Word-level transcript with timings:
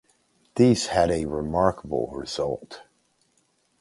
These 0.55 0.87
had 0.87 1.11
a 1.11 1.25
remarkable 1.27 2.07
result. 2.07 2.81